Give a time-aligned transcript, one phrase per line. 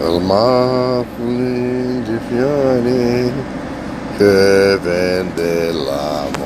[0.00, 3.32] almafli di fiori
[4.16, 6.45] che vende l'amore.